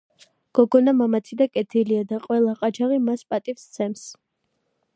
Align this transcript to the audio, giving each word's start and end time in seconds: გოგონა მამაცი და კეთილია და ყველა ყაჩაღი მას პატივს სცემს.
გოგონა 0.59 0.93
მამაცი 1.01 1.35
და 1.41 1.47
კეთილია 1.57 2.07
და 2.13 2.19
ყველა 2.23 2.55
ყაჩაღი 2.63 2.99
მას 3.11 3.25
პატივს 3.35 3.69
სცემს. 3.69 4.09